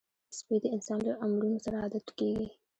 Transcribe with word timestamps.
سپي 0.37 0.55
د 0.61 0.65
انسان 0.75 0.99
له 1.07 1.13
امرونو 1.25 1.57
سره 1.65 1.75
عادت 1.83 2.05
کېږي. 2.17 2.47